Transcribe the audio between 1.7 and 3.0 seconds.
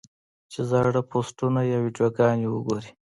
يا ويډيوګانې اوګوري-